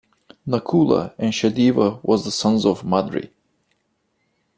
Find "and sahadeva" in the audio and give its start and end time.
1.19-2.03